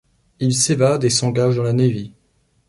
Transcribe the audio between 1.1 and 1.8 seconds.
s'engage dans la